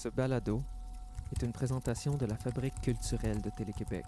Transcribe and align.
Ce 0.00 0.08
balado 0.08 0.62
est 1.32 1.42
une 1.42 1.50
présentation 1.50 2.14
de 2.14 2.24
la 2.24 2.36
Fabrique 2.36 2.80
culturelle 2.82 3.42
de 3.42 3.50
Télé-Québec. 3.50 4.04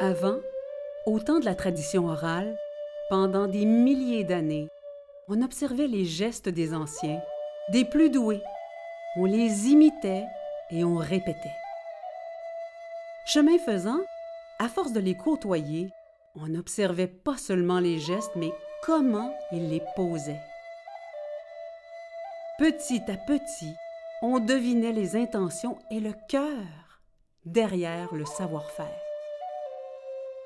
Avant, 0.00 0.34
au 1.06 1.20
temps 1.20 1.38
de 1.38 1.44
la 1.44 1.54
tradition 1.54 2.08
orale, 2.08 2.56
pendant 3.08 3.46
des 3.46 3.64
milliers 3.64 4.24
d'années, 4.24 4.66
on 5.28 5.40
observait 5.40 5.86
les 5.86 6.04
gestes 6.04 6.48
des 6.48 6.74
anciens, 6.74 7.22
des 7.70 7.84
plus 7.84 8.10
doués. 8.10 8.42
On 9.16 9.26
les 9.26 9.68
imitait 9.68 10.24
et 10.72 10.82
on 10.82 10.96
répétait. 10.96 11.54
Chemin 13.26 13.58
faisant, 13.58 14.00
à 14.58 14.68
force 14.68 14.92
de 14.92 14.98
les 14.98 15.16
côtoyer, 15.16 15.92
on 16.36 16.48
n'observait 16.48 17.06
pas 17.06 17.36
seulement 17.36 17.78
les 17.78 17.98
gestes, 17.98 18.32
mais 18.36 18.52
comment 18.82 19.32
ils 19.52 19.68
les 19.68 19.82
posaient. 19.94 20.40
Petit 22.58 23.02
à 23.08 23.16
petit, 23.16 23.74
on 24.22 24.38
devinait 24.38 24.92
les 24.92 25.16
intentions 25.16 25.78
et 25.90 26.00
le 26.00 26.12
cœur 26.28 26.64
derrière 27.44 28.14
le 28.14 28.24
savoir-faire. 28.24 29.00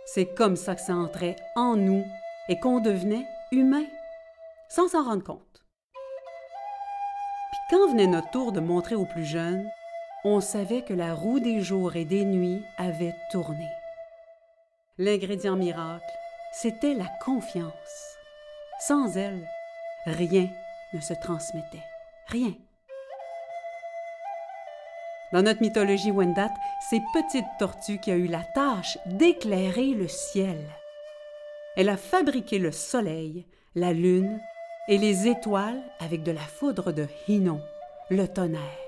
C'est 0.07 0.35
comme 0.35 0.57
ça 0.57 0.75
que 0.75 0.81
ça 0.81 0.95
entrait 0.95 1.37
en 1.57 1.77
nous 1.77 2.05
et 2.49 2.59
qu'on 2.59 2.81
devenait 2.81 3.27
humain, 3.53 3.85
sans 4.69 4.89
s'en 4.89 5.05
rendre 5.05 5.25
compte. 5.25 5.65
Puis 7.53 7.61
quand 7.71 7.91
venait 7.91 8.07
notre 8.07 8.31
tour 8.31 8.53
de 8.53 8.61
montrer 8.61 8.97
aux 8.97 9.07
plus 9.07 9.25
jeunes, 9.25 9.69
on 10.25 10.41
savait 10.41 10.83
que 10.83 10.95
la 10.95 11.15
roue 11.15 11.41
des 11.41 11.61
jours 11.61 11.97
et 11.97 12.05
des 12.05 12.25
nuits 12.25 12.63
avait 12.77 13.15
tourné. 13.31 13.67
L'ingrédient 15.03 15.57
miracle, 15.57 16.05
c'était 16.53 16.93
la 16.93 17.07
confiance. 17.25 18.19
Sans 18.81 19.17
elle, 19.17 19.49
rien 20.05 20.47
ne 20.93 21.01
se 21.01 21.15
transmettait. 21.15 21.83
Rien. 22.27 22.53
Dans 25.33 25.41
notre 25.41 25.63
mythologie 25.63 26.11
Wendat, 26.11 26.53
c'est 26.91 27.01
Petite 27.15 27.47
Tortue 27.59 27.99
qui 27.99 28.11
a 28.11 28.17
eu 28.17 28.27
la 28.27 28.45
tâche 28.55 28.99
d'éclairer 29.07 29.95
le 29.95 30.07
ciel. 30.07 30.63
Elle 31.79 31.89
a 31.89 31.97
fabriqué 31.97 32.59
le 32.59 32.71
soleil, 32.71 33.47
la 33.75 33.95
lune 33.95 34.39
et 34.87 34.99
les 34.99 35.29
étoiles 35.29 35.83
avec 36.01 36.23
de 36.25 36.33
la 36.33 36.41
foudre 36.41 36.93
de 36.93 37.07
Hinon, 37.27 37.63
le 38.11 38.29
tonnerre. 38.29 38.80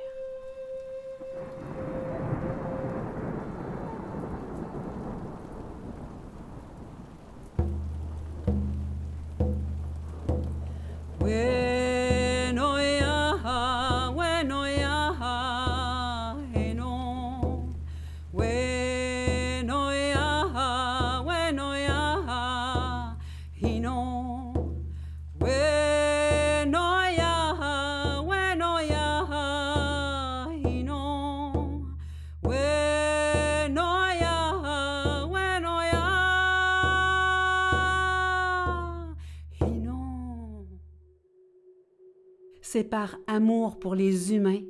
C'est 42.72 42.84
par 42.84 43.19
amour 43.27 43.78
pour 43.78 43.94
les 43.94 44.33
humains 44.33 44.62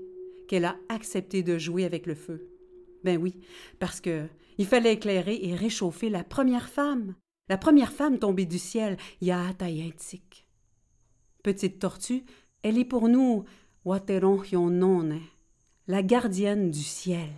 qu'elle 0.49 0.65
a 0.65 0.77
accepté 0.89 1.45
de 1.45 1.57
jouer 1.57 1.85
avec 1.85 2.07
le 2.07 2.17
feu. 2.17 2.51
Ben 3.05 3.17
oui, 3.17 3.39
parce 3.79 4.01
que 4.01 4.27
il 4.59 4.67
fallait 4.67 4.95
éclairer 4.95 5.39
et 5.41 5.55
réchauffer 5.55 6.11
la 6.11 6.25
première 6.25 6.69
femme, 6.69 7.15
la 7.49 7.59
première 7.59 7.93
femme 7.93 8.19
tombée 8.19 8.45
du 8.45 8.59
ciel, 8.59 8.97
Yaatayantik. 9.21 10.49
Petite 11.45 11.79
tortue, 11.79 12.25
elle 12.65 12.77
est 12.77 12.85
pour 12.85 13.09
nous 13.09 13.45
Wateron 13.85 14.43
la 15.87 16.03
gardienne 16.03 16.73
du 16.73 16.83
ciel. 16.83 17.31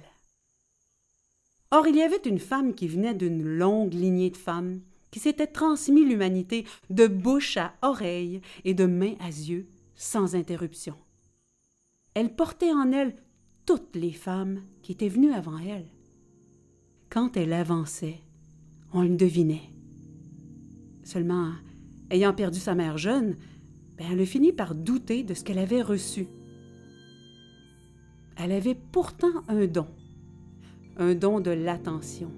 Or, 1.72 1.86
il 1.88 1.96
y 1.96 2.02
avait 2.02 2.22
une 2.24 2.38
femme 2.38 2.74
qui 2.74 2.88
venait 2.88 3.12
d'une 3.12 3.42
longue 3.42 3.92
lignée 3.92 4.30
de 4.30 4.38
femmes 4.38 4.80
qui 5.10 5.20
s'était 5.20 5.46
transmis 5.46 6.06
l'humanité 6.06 6.64
de 6.88 7.06
bouche 7.06 7.58
à 7.58 7.74
oreille 7.82 8.40
et 8.64 8.72
de 8.72 8.86
main 8.86 9.12
à 9.20 9.26
yeux 9.26 9.68
sans 9.94 10.34
interruption. 10.34 10.94
Elle 12.14 12.34
portait 12.34 12.72
en 12.72 12.92
elle 12.92 13.14
toutes 13.66 13.96
les 13.96 14.12
femmes 14.12 14.62
qui 14.82 14.92
étaient 14.92 15.08
venues 15.08 15.32
avant 15.32 15.58
elle. 15.58 15.86
Quand 17.10 17.36
elle 17.36 17.52
avançait, 17.52 18.20
on 18.92 19.02
le 19.02 19.16
devinait. 19.16 19.70
Seulement, 21.02 21.52
ayant 22.10 22.32
perdu 22.32 22.58
sa 22.58 22.74
mère 22.74 22.98
jeune, 22.98 23.36
ben, 23.96 24.06
elle 24.10 24.20
a 24.20 24.26
fini 24.26 24.52
par 24.52 24.74
douter 24.74 25.22
de 25.22 25.34
ce 25.34 25.44
qu'elle 25.44 25.58
avait 25.58 25.82
reçu. 25.82 26.26
Elle 28.36 28.52
avait 28.52 28.74
pourtant 28.74 29.44
un 29.48 29.66
don, 29.66 29.86
un 30.96 31.14
don 31.14 31.40
de 31.40 31.50
l'attention. 31.50 32.30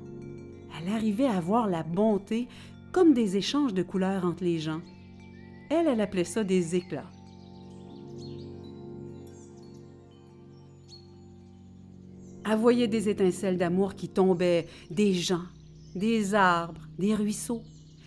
Elle 0.78 0.92
arrivait 0.92 1.26
à 1.26 1.40
voir 1.40 1.68
la 1.68 1.82
bonté 1.82 2.48
comme 2.92 3.14
des 3.14 3.36
échanges 3.36 3.74
de 3.74 3.82
couleurs 3.82 4.24
entre 4.24 4.44
les 4.44 4.58
gens. 4.58 4.82
Elle, 5.70 5.86
elle 5.86 6.00
appelait 6.00 6.24
ça 6.24 6.44
des 6.44 6.76
éclats. 6.76 7.10
Elle 12.48 12.58
voyait 12.58 12.86
des 12.86 13.08
étincelles 13.08 13.58
d'amour 13.58 13.94
qui 13.94 14.08
tombaient, 14.08 14.68
des 14.90 15.14
gens, 15.14 15.42
des 15.96 16.34
arbres, 16.34 16.86
des 16.96 17.14
ruisseaux, 17.14 17.62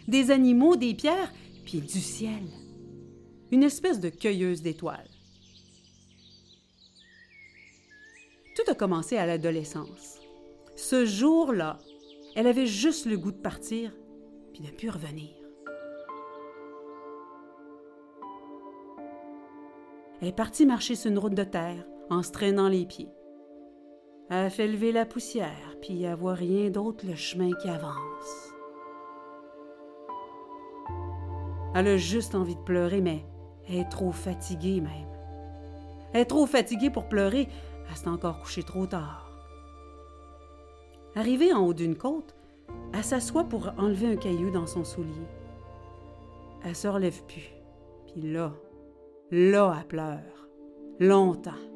des 0.08 0.32
animaux, 0.32 0.78
des 0.78 0.94
pierres, 0.94 1.34
puis 1.66 1.82
du 1.82 2.00
ciel. 2.00 2.44
Une 3.52 3.64
espèce 3.64 4.00
de 4.00 4.10
cueilleuse 4.10 4.62
d'étoiles. 4.62 5.10
Tout 8.56 8.72
a 8.72 8.76
commencé 8.76 9.18
à 9.18 9.26
l'adolescence. 9.26 10.20
Ce 10.78 11.06
jour-là, 11.06 11.78
elle 12.36 12.48
avait 12.48 12.68
juste 12.68 13.06
le 13.08 13.18
goût 13.18 13.32
de 13.32 13.38
partir, 13.38 13.92
puis 14.54 14.64
de 14.64 14.72
plus 14.72 14.90
revenir. 14.90 15.32
Elle 20.22 20.30
est 20.30 20.36
partie 20.36 20.66
marcher 20.66 20.96
sur 20.96 21.12
une 21.12 21.20
route 21.20 21.36
de 21.36 21.44
terre 21.44 21.86
en 22.10 22.24
se 22.24 22.32
traînant 22.32 22.70
les 22.70 22.86
pieds. 22.86 23.10
Elle 24.32 24.52
fait 24.52 24.68
lever 24.68 24.92
la 24.92 25.06
poussière, 25.06 25.76
puis 25.82 26.04
elle 26.04 26.16
voit 26.16 26.36
rien 26.36 26.70
d'autre 26.70 27.06
le 27.08 27.16
chemin 27.16 27.52
qui 27.54 27.68
avance. 27.68 28.54
Elle 31.74 31.88
a 31.88 31.98
juste 31.98 32.36
envie 32.36 32.56
de 32.56 32.62
pleurer, 32.62 33.02
mais 33.02 33.26
elle 33.68 33.80
est 33.80 33.90
trop 33.90 34.12
fatiguée 34.12 34.82
même. 34.82 35.08
Elle 36.14 36.22
est 36.22 36.26
trop 36.26 36.46
fatiguée 36.46 36.90
pour 36.92 37.10
pleurer, 37.10 37.48
elle 37.90 37.96
s'est 37.96 38.08
encore 38.08 38.40
couchée 38.40 38.64
trop 38.64 38.86
tard. 38.86 39.32
Arrivée 41.16 41.52
en 41.52 41.66
haut 41.66 41.74
d'une 41.74 41.96
côte, 41.96 42.36
elle 42.94 43.04
s'assoit 43.04 43.44
pour 43.46 43.72
enlever 43.78 44.08
un 44.08 44.16
caillou 44.16 44.52
dans 44.52 44.68
son 44.68 44.84
soulier. 44.84 45.28
Elle 46.64 46.76
se 46.76 46.88
relève 46.88 47.24
plus. 47.24 47.50
Puis 48.08 48.22
là, 48.22 48.54
là, 49.32 49.76
elle 49.80 49.88
pleure. 49.88 50.48
Longtemps. 51.00 51.69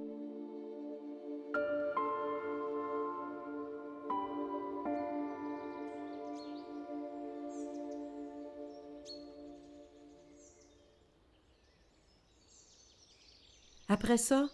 Après 14.04 14.18
ça, 14.18 14.50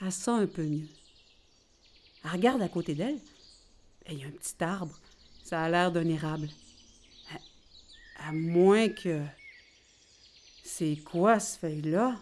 elle 0.00 0.10
sent 0.10 0.30
un 0.30 0.46
peu 0.46 0.62
mieux. 0.62 0.88
Elle 2.24 2.30
regarde 2.30 2.62
à 2.62 2.70
côté 2.70 2.94
d'elle. 2.94 3.18
Il 4.08 4.18
y 4.18 4.24
a 4.24 4.28
un 4.28 4.30
petit 4.30 4.64
arbre. 4.64 4.98
Ça 5.44 5.62
a 5.62 5.68
l'air 5.68 5.92
d'un 5.92 6.08
érable. 6.08 6.48
À, 8.26 8.32
moins 8.32 8.88
que. 8.88 9.20
C'est 10.64 10.96
quoi 11.04 11.38
ce 11.38 11.58
feuille-là? 11.58 12.16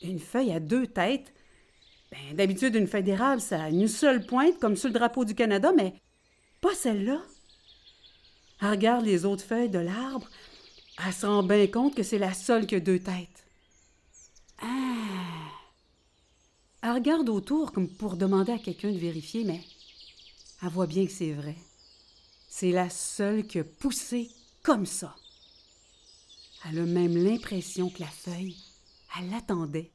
Une 0.00 0.20
feuille 0.20 0.52
à 0.52 0.60
deux 0.60 0.86
têtes? 0.86 1.34
Ben, 2.12 2.36
D'habitude, 2.36 2.76
une 2.76 2.86
feuille 2.86 3.02
d'érable, 3.02 3.40
ça 3.40 3.64
a 3.64 3.68
une 3.68 3.88
seule 3.88 4.24
pointe, 4.24 4.60
comme 4.60 4.76
sur 4.76 4.90
le 4.90 4.94
drapeau 4.94 5.24
du 5.24 5.34
Canada, 5.34 5.72
mais 5.76 5.92
pas 6.60 6.76
celle-là. 6.76 7.20
Elle 8.60 8.68
regarde 8.68 9.04
les 9.04 9.24
autres 9.24 9.44
feuilles 9.44 9.70
de 9.70 9.80
l'arbre. 9.80 10.30
Elle 11.04 11.12
se 11.12 11.26
rend 11.26 11.42
bien 11.42 11.66
compte 11.66 11.96
que 11.96 12.04
c'est 12.04 12.18
la 12.18 12.32
seule 12.32 12.64
qui 12.64 12.76
a 12.76 12.80
deux 12.80 13.00
têtes. 13.00 13.41
Ah! 14.62 15.50
Elle 16.82 16.92
regarde 16.92 17.28
autour 17.28 17.72
comme 17.72 17.88
pour 17.88 18.16
demander 18.16 18.52
à 18.52 18.58
quelqu'un 18.58 18.90
de 18.90 18.98
vérifier, 18.98 19.44
mais 19.44 19.60
elle 20.62 20.68
voit 20.68 20.86
bien 20.86 21.06
que 21.06 21.12
c'est 21.12 21.32
vrai. 21.32 21.56
C'est 22.48 22.72
la 22.72 22.90
seule 22.90 23.46
qui 23.46 23.58
a 23.58 23.64
poussé 23.64 24.30
comme 24.62 24.86
ça. 24.86 25.14
Elle 26.68 26.78
a 26.78 26.86
même 26.86 27.16
l'impression 27.16 27.88
que 27.90 28.00
la 28.00 28.06
feuille, 28.06 28.56
elle 29.18 29.30
l'attendait. 29.30 29.92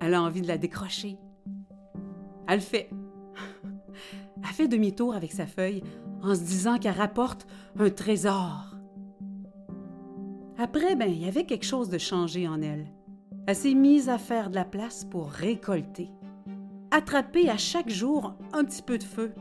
Elle 0.00 0.14
a 0.14 0.22
envie 0.22 0.42
de 0.42 0.48
la 0.48 0.58
décrocher. 0.58 1.16
Elle 2.48 2.60
fait. 2.60 2.90
Elle 4.42 4.52
fait 4.52 4.68
demi-tour 4.68 5.14
avec 5.14 5.32
sa 5.32 5.46
feuille 5.46 5.82
en 6.22 6.34
se 6.34 6.40
disant 6.40 6.78
qu'elle 6.78 6.98
rapporte 6.98 7.46
un 7.78 7.88
trésor. 7.88 8.73
Après, 10.56 10.94
ben, 10.94 11.08
il 11.10 11.22
y 11.22 11.28
avait 11.28 11.44
quelque 11.44 11.66
chose 11.66 11.88
de 11.88 11.98
changé 11.98 12.46
en 12.46 12.62
elle. 12.62 12.86
Elle 13.46 13.56
s'est 13.56 13.74
mise 13.74 14.08
à 14.08 14.18
faire 14.18 14.50
de 14.50 14.54
la 14.54 14.64
place 14.64 15.04
pour 15.04 15.30
récolter. 15.30 16.10
Attraper 16.90 17.50
à 17.50 17.56
chaque 17.56 17.90
jour 17.90 18.34
un 18.52 18.64
petit 18.64 18.82
peu 18.82 18.96
de 18.96 19.02
feu, 19.02 19.32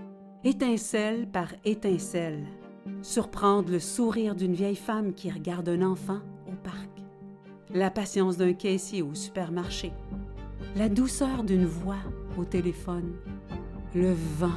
étincelle 0.43 1.27
par 1.27 1.53
étincelle. 1.65 2.43
Surprendre 3.01 3.71
le 3.71 3.79
sourire 3.79 4.35
d'une 4.35 4.53
vieille 4.53 4.75
femme 4.75 5.13
qui 5.13 5.29
regarde 5.29 5.69
un 5.69 5.83
enfant 5.83 6.19
au 6.47 6.55
parc. 6.63 6.89
La 7.71 7.91
patience 7.91 8.37
d'un 8.37 8.53
caissier 8.53 9.01
au 9.01 9.13
supermarché. 9.13 9.93
La 10.75 10.89
douceur 10.89 11.43
d'une 11.43 11.65
voix 11.65 12.01
au 12.37 12.43
téléphone. 12.43 13.13
Le 13.93 14.13
vent 14.13 14.49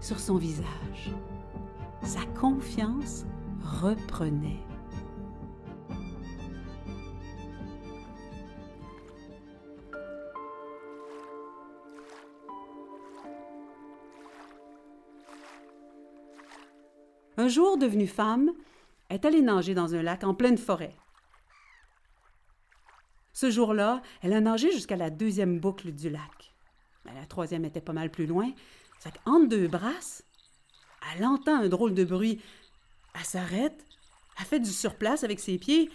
sur 0.00 0.18
son 0.18 0.36
visage. 0.36 1.14
Sa 2.02 2.24
confiance 2.38 3.24
reprenait. 3.62 4.67
Un 17.48 17.50
jour, 17.50 17.78
devenue 17.78 18.06
femme, 18.06 18.52
est 19.08 19.24
allée 19.24 19.40
nager 19.40 19.72
dans 19.72 19.94
un 19.94 20.02
lac 20.02 20.22
en 20.22 20.34
pleine 20.34 20.58
forêt. 20.58 20.94
Ce 23.32 23.50
jour-là, 23.50 24.02
elle 24.20 24.34
a 24.34 24.40
nagé 24.42 24.70
jusqu'à 24.70 24.96
la 24.96 25.08
deuxième 25.08 25.58
boucle 25.58 25.92
du 25.92 26.10
lac. 26.10 26.52
Mais 27.06 27.14
la 27.14 27.24
troisième 27.24 27.64
était 27.64 27.80
pas 27.80 27.94
mal 27.94 28.10
plus 28.10 28.26
loin. 28.26 28.52
C'est 28.98 29.14
qu'entre 29.24 29.48
deux 29.48 29.66
brasses, 29.66 30.22
elle 31.10 31.24
entend 31.24 31.56
un 31.56 31.70
drôle 31.70 31.94
de 31.94 32.04
bruit. 32.04 32.38
Elle 33.14 33.24
s'arrête, 33.24 33.82
elle 34.38 34.44
fait 34.44 34.60
du 34.60 34.70
surplace 34.70 35.24
avec 35.24 35.40
ses 35.40 35.56
pieds, 35.56 35.90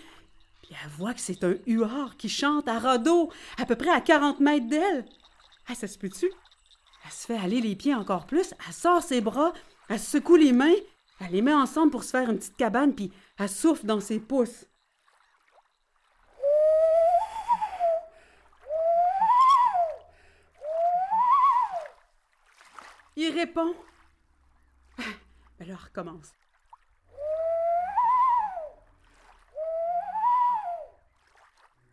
puis 0.63 0.71
elle 0.71 0.89
voit 0.89 1.13
que 1.13 1.21
c'est 1.21 1.43
un 1.43 1.53
huard 1.67 2.17
qui 2.17 2.29
chante 2.29 2.67
à 2.67 2.79
radeau, 2.79 3.31
à 3.59 3.67
peu 3.67 3.75
près 3.75 3.91
à 3.91 4.01
40 4.01 4.39
mètres 4.39 4.65
d'elle. 4.65 5.05
Ah, 5.67 5.75
ça 5.75 5.87
se 5.87 5.99
peut-tu? 5.99 6.31
Elle 7.05 7.11
se 7.11 7.27
fait 7.27 7.37
aller 7.37 7.61
les 7.61 7.75
pieds 7.75 7.93
encore 7.93 8.25
plus, 8.25 8.55
elle 8.67 8.73
sort 8.73 9.03
ses 9.03 9.21
bras, 9.21 9.53
elle 9.87 9.99
secoue 9.99 10.37
les 10.37 10.51
mains, 10.51 10.73
elle 11.19 11.31
les 11.31 11.41
met 11.41 11.53
ensemble 11.53 11.91
pour 11.91 12.03
se 12.03 12.11
faire 12.11 12.29
une 12.29 12.37
petite 12.37 12.57
cabane, 12.57 12.93
puis 12.93 13.11
elle 13.37 13.49
souffle 13.49 13.85
dans 13.85 13.99
ses 13.99 14.19
pouces. 14.19 14.65
Il 23.15 23.31
répond. 23.31 23.73
Ben 25.59 25.67
là, 25.67 25.75
recommence. 25.75 26.33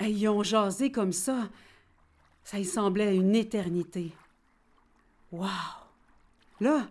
Ils 0.01 0.29
ont 0.29 0.43
jasé 0.43 0.91
comme 0.91 1.13
ça. 1.13 1.49
Ça 2.43 2.59
y 2.59 2.65
semblait 2.65 3.15
une 3.15 3.37
éternité. 3.37 4.13
Wow! 5.31 5.47
Là, 6.59 6.89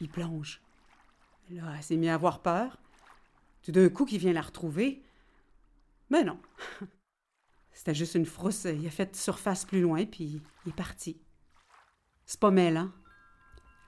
il 0.00 0.08
plonge. 0.08 0.60
Là, 1.50 1.74
elle 1.76 1.82
s'est 1.82 1.96
mise 1.96 2.10
à 2.10 2.14
avoir 2.14 2.42
peur. 2.42 2.78
Tout 3.62 3.72
d'un 3.72 3.88
coup, 3.88 4.04
qu'il 4.04 4.18
vient 4.18 4.32
la 4.32 4.40
retrouver. 4.40 5.02
Mais 6.08 6.22
non. 6.22 6.38
C'était 7.72 7.94
juste 7.94 8.14
une 8.14 8.26
frousse. 8.26 8.64
Il 8.64 8.86
a 8.86 8.90
fait 8.90 9.16
surface 9.16 9.64
plus 9.64 9.80
loin, 9.80 10.04
puis 10.04 10.42
il 10.64 10.70
est 10.70 10.74
parti. 10.74 11.20
C'est 12.24 12.38
pas 12.38 12.50
mêlant. 12.50 12.90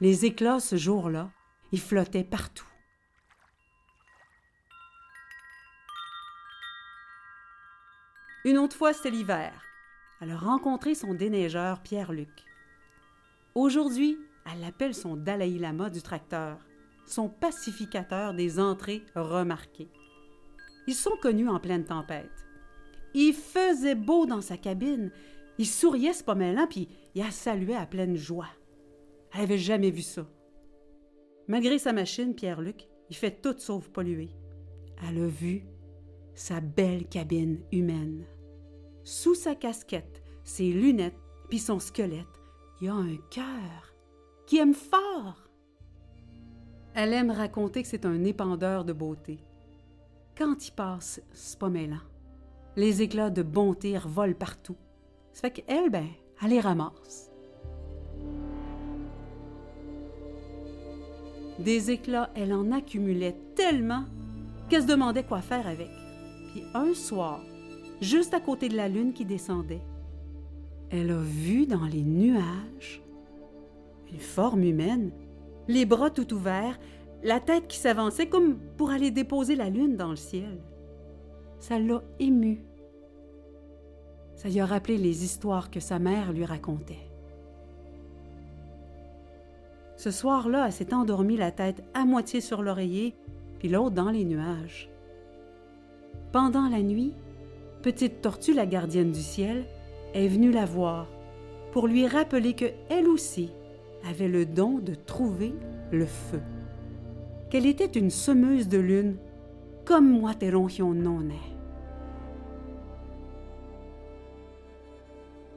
Les 0.00 0.24
éclats, 0.24 0.58
ce 0.58 0.76
jour-là, 0.76 1.30
ils 1.70 1.80
flottaient 1.80 2.24
partout. 2.24 2.66
Une 8.44 8.58
autre 8.58 8.76
fois, 8.76 8.92
c'était 8.92 9.10
l'hiver. 9.10 9.52
Elle 10.20 10.32
a 10.32 10.36
rencontré 10.36 10.96
son 10.96 11.14
déneigeur 11.14 11.80
Pierre-Luc. 11.80 12.44
Aujourd'hui, 13.54 14.18
elle 14.50 14.60
l'appelle 14.60 14.94
son 14.94 15.14
Dalai 15.14 15.58
Lama 15.58 15.90
du 15.90 16.02
tracteur 16.02 16.58
son 17.06 17.28
pacificateur 17.28 18.34
des 18.34 18.58
entrées 18.58 19.02
remarquées. 19.14 19.90
Ils 20.86 20.94
sont 20.94 21.16
connus 21.20 21.48
en 21.48 21.60
pleine 21.60 21.84
tempête. 21.84 22.46
Il 23.14 23.34
faisait 23.34 23.94
beau 23.94 24.26
dans 24.26 24.40
sa 24.40 24.56
cabine. 24.56 25.10
Il 25.58 25.66
souriait 25.66 26.12
ce 26.12 26.24
pommelant, 26.24 26.66
puis 26.66 26.88
il 27.14 27.22
la 27.22 27.30
saluait 27.30 27.76
à 27.76 27.86
pleine 27.86 28.16
joie. 28.16 28.48
Elle 29.34 29.42
avait 29.42 29.58
jamais 29.58 29.90
vu 29.90 30.02
ça. 30.02 30.26
Malgré 31.48 31.78
sa 31.78 31.92
machine, 31.92 32.34
Pierre-Luc, 32.34 32.88
il 33.10 33.16
fait 33.16 33.42
tout 33.42 33.54
sauf 33.58 33.88
polluer. 33.88 34.30
Elle 35.06 35.22
a 35.22 35.26
vu 35.26 35.64
sa 36.34 36.60
belle 36.60 37.06
cabine 37.08 37.60
humaine. 37.72 38.24
Sous 39.04 39.34
sa 39.34 39.54
casquette, 39.54 40.22
ses 40.44 40.72
lunettes, 40.72 41.18
puis 41.48 41.58
son 41.58 41.78
squelette, 41.78 42.26
il 42.80 42.86
y 42.86 42.88
a 42.88 42.94
un 42.94 43.16
cœur 43.30 43.94
qui 44.46 44.58
aime 44.58 44.74
fort. 44.74 45.48
Elle 46.94 47.14
aime 47.14 47.30
raconter 47.30 47.82
que 47.82 47.88
c'est 47.88 48.04
un 48.04 48.22
épandeur 48.24 48.84
de 48.84 48.92
beauté. 48.92 49.38
Quand 50.36 50.66
il 50.66 50.72
passe, 50.72 51.22
c'est 51.32 51.58
pas 51.58 51.70
mêlant. 51.70 51.96
Les 52.76 53.00
éclats 53.00 53.30
de 53.30 53.42
bonté 53.42 53.96
revolent 53.96 54.34
partout. 54.34 54.76
Ça 55.32 55.42
fait 55.42 55.62
qu'elle, 55.62 55.90
ben, 55.90 56.08
elle 56.42 56.50
les 56.50 56.60
ramasse. 56.60 57.30
Des 61.58 61.90
éclats, 61.90 62.30
elle 62.34 62.52
en 62.52 62.72
accumulait 62.72 63.36
tellement 63.54 64.04
qu'elle 64.68 64.82
se 64.82 64.86
demandait 64.86 65.24
quoi 65.24 65.40
faire 65.40 65.66
avec. 65.66 65.90
Puis 66.52 66.64
un 66.74 66.92
soir, 66.92 67.40
juste 68.00 68.34
à 68.34 68.40
côté 68.40 68.68
de 68.68 68.76
la 68.76 68.88
lune 68.88 69.12
qui 69.12 69.24
descendait, 69.24 69.82
elle 70.90 71.10
a 71.10 71.20
vu 71.20 71.66
dans 71.66 71.86
les 71.86 72.02
nuages 72.02 73.02
une 74.10 74.18
forme 74.18 74.62
humaine 74.62 75.10
les 75.68 75.86
bras 75.86 76.10
tout 76.10 76.32
ouverts, 76.34 76.78
la 77.22 77.40
tête 77.40 77.68
qui 77.68 77.78
s'avançait 77.78 78.26
comme 78.26 78.58
pour 78.76 78.90
aller 78.90 79.10
déposer 79.10 79.54
la 79.54 79.70
lune 79.70 79.96
dans 79.96 80.10
le 80.10 80.16
ciel. 80.16 80.58
Ça 81.58 81.78
l'a 81.78 82.02
ému. 82.18 82.64
Ça 84.34 84.48
lui 84.48 84.60
a 84.60 84.66
rappelé 84.66 84.98
les 84.98 85.24
histoires 85.24 85.70
que 85.70 85.80
sa 85.80 85.98
mère 85.98 86.32
lui 86.32 86.44
racontait. 86.44 87.08
Ce 89.96 90.10
soir-là, 90.10 90.66
elle 90.66 90.72
s'est 90.72 90.92
endormie 90.92 91.36
la 91.36 91.52
tête 91.52 91.84
à 91.94 92.04
moitié 92.04 92.40
sur 92.40 92.62
l'oreiller, 92.62 93.14
puis 93.60 93.68
l'autre 93.68 93.94
dans 93.94 94.10
les 94.10 94.24
nuages. 94.24 94.90
Pendant 96.32 96.68
la 96.68 96.82
nuit, 96.82 97.14
Petite 97.82 98.20
Tortue, 98.20 98.54
la 98.54 98.66
gardienne 98.66 99.12
du 99.12 99.20
ciel, 99.20 99.64
est 100.14 100.28
venue 100.28 100.50
la 100.50 100.64
voir 100.64 101.08
pour 101.72 101.86
lui 101.86 102.06
rappeler 102.06 102.54
que 102.54 102.66
elle 102.90 103.08
aussi 103.08 103.50
avait 104.08 104.28
le 104.28 104.44
don 104.44 104.78
de 104.78 104.94
trouver 104.94 105.54
le 105.90 106.06
feu. 106.06 106.40
Qu'elle 107.50 107.66
était 107.66 107.84
une 107.84 108.10
semeuse 108.10 108.68
de 108.68 108.78
lune, 108.78 109.16
comme 109.84 110.08
moi 110.08 110.34
Teronchion 110.34 110.94
non 110.94 111.20
est. 111.20 111.52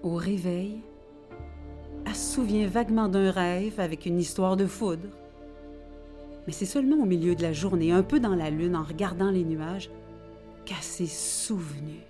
Au 0.04 0.16
réveil, 0.16 0.82
elle 2.06 2.16
se 2.16 2.36
souvient 2.36 2.68
vaguement 2.68 3.08
d'un 3.08 3.32
rêve 3.32 3.80
avec 3.80 4.06
une 4.06 4.20
histoire 4.20 4.58
de 4.58 4.66
foudre. 4.66 5.10
Mais 6.46 6.54
c'est 6.54 6.66
seulement 6.66 6.98
au 6.98 7.06
milieu 7.06 7.34
de 7.34 7.42
la 7.42 7.54
journée, 7.54 7.92
un 7.92 8.04
peu 8.04 8.20
dans 8.20 8.36
la 8.36 8.52
lune, 8.52 8.76
en 8.76 8.84
regardant 8.84 9.32
les 9.32 9.44
nuages, 9.44 9.90
qu'elle 10.64 10.78
s'est 10.78 11.06
souvenue. 11.06 12.04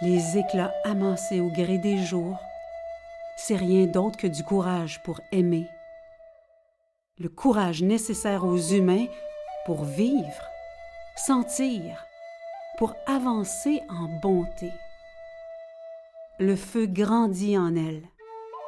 Les 0.00 0.38
éclats 0.38 0.74
amassés 0.84 1.40
au 1.40 1.48
gré 1.50 1.78
des 1.78 1.98
jours, 1.98 2.38
c'est 3.36 3.56
rien 3.56 3.86
d'autre 3.86 4.16
que 4.16 4.26
du 4.26 4.42
courage 4.42 5.02
pour 5.02 5.20
aimer. 5.32 5.68
Le 7.18 7.28
courage 7.28 7.82
nécessaire 7.82 8.44
aux 8.44 8.58
humains 8.58 9.06
pour 9.66 9.84
vivre, 9.84 10.48
sentir, 11.16 12.04
pour 12.76 12.94
avancer 13.06 13.80
en 13.88 14.08
bonté. 14.20 14.72
Le 16.40 16.56
feu 16.56 16.86
grandit 16.86 17.56
en 17.56 17.76
elle, 17.76 18.02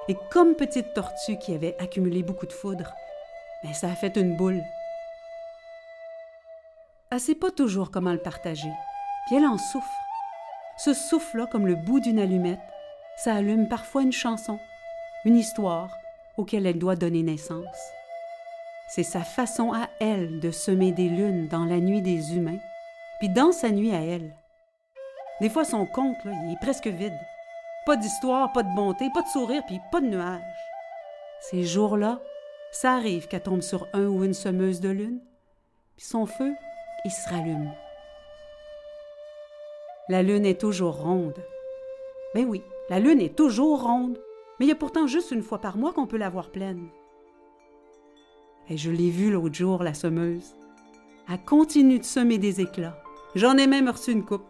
et 0.09 0.16
comme 0.30 0.54
petite 0.54 0.95
tortue 0.95 1.38
qui 1.38 1.54
avait 1.54 1.76
accumulé 1.80 2.23
beaucoup 2.23 2.47
de 2.47 2.52
foudre, 2.52 2.95
mais 3.64 3.71
ben, 3.71 3.75
ça 3.75 3.88
a 3.88 3.97
fait 3.97 4.16
une 4.16 4.37
boule. 4.37 4.62
Elle 7.11 7.21
sait 7.21 7.35
pas 7.35 7.50
toujours 7.50 7.90
comment 7.90 8.12
le 8.12 8.23
partager, 8.23 8.73
puis 9.26 9.37
elle 9.37 9.47
en 9.47 9.59
souffre. 9.59 10.06
Ce 10.76 10.92
souffle-là, 10.92 11.47
comme 11.47 11.66
le 11.66 11.75
bout 11.75 12.00
d'une 12.00 12.18
allumette, 12.18 12.61
ça 13.16 13.35
allume 13.35 13.66
parfois 13.66 14.02
une 14.02 14.12
chanson, 14.12 14.59
une 15.25 15.37
histoire 15.37 15.90
auquel 16.37 16.66
elle 16.66 16.78
doit 16.78 16.97
donner 16.97 17.23
naissance. 17.23 17.92
C'est 18.88 19.02
sa 19.02 19.23
façon 19.23 19.73
à 19.73 19.88
elle 20.00 20.38
de 20.38 20.50
semer 20.50 20.92
des 20.92 21.09
lunes 21.09 21.49
dans 21.49 21.64
la 21.64 21.80
nuit 21.80 22.02
des 22.02 22.37
humains, 22.37 22.59
puis 23.18 23.30
dans 23.30 23.52
sa 23.52 23.71
nuit 23.71 23.95
à 23.95 24.00
elle. 24.00 24.37
Des 25.40 25.49
fois, 25.49 25.64
son 25.64 25.87
conte, 25.87 26.18
il 26.25 26.52
est 26.52 26.61
presque 26.61 26.87
vide. 26.87 27.18
Pas 27.87 27.97
d'histoire, 27.97 28.52
pas 28.52 28.62
de 28.62 28.75
bonté, 28.75 29.09
pas 29.14 29.23
de 29.23 29.28
sourire, 29.28 29.62
puis 29.66 29.80
pas 29.90 30.00
de 30.00 30.06
nuages. 30.06 30.42
Ces 31.40 31.64
jours-là, 31.64 32.21
ça 32.71 32.95
arrive 32.95 33.28
qu'elle 33.28 33.42
tombe 33.42 33.62
sur 33.62 33.87
un 33.92 34.06
ou 34.06 34.25
une 34.25 34.35
semeuse 34.35 34.80
de 34.80 34.90
lune, 34.90 35.21
puis 35.97 36.04
son 36.04 36.26
feu, 36.26 36.54
il 37.04 37.11
se 37.11 37.28
rallume. 37.28 37.73
La 40.09 40.23
lune 40.23 40.47
est 40.47 40.61
toujours 40.61 41.03
ronde. 41.03 41.43
Ben 42.33 42.47
oui, 42.47 42.63
la 42.91 43.01
lune 43.01 43.21
est 43.21 43.35
toujours 43.35 43.83
ronde, 43.83 44.21
mais 44.59 44.67
il 44.67 44.69
y 44.69 44.73
a 44.73 44.77
pourtant 44.77 45.09
juste 45.09 45.33
une 45.33 45.43
fois 45.43 45.59
par 45.59 45.77
mois 45.77 45.93
qu'on 45.93 46.07
peut 46.07 46.17
la 46.17 46.31
voir 46.31 46.51
pleine. 46.51 46.87
Et 48.69 48.77
je 48.77 48.91
l'ai 48.93 49.11
vue 49.11 49.33
l'autre 49.33 49.55
jour, 49.55 49.83
la 49.83 49.95
semeuse. 49.95 50.55
Elle 51.29 51.45
continue 51.45 51.99
de 51.99 52.05
semer 52.05 52.39
des 52.39 52.61
éclats. 52.61 53.03
J'en 53.35 53.57
ai 53.57 53.67
même 53.67 53.89
reçu 53.89 54.13
une 54.13 54.25
coupe. 54.25 54.47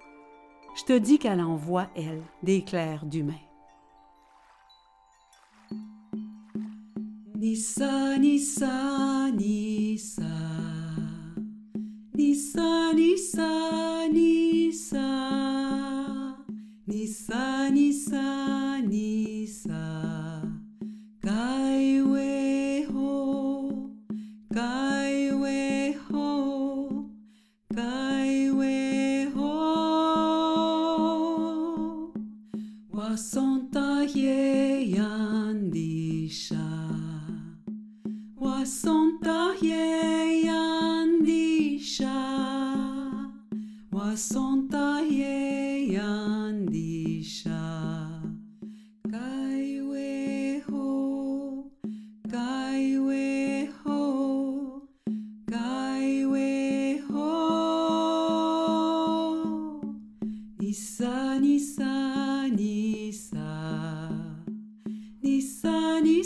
Je 0.77 0.85
te 0.85 0.99
dis 0.99 1.19
qu'elle 1.19 1.41
envoie, 1.41 1.89
elle, 1.97 2.23
des 2.43 2.63
clairs 2.63 3.07
d'humain. 3.07 3.33
Nissa, 7.35 8.19
Nissa, 8.19 9.31
Nissa. 9.31 10.23
Nissa, 12.16 12.94
Nissa, 12.94 14.08
Nissa. 14.11 15.06
Nissa, 16.87 17.68
Nissa, 17.70 18.36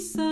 lição. 0.00 0.29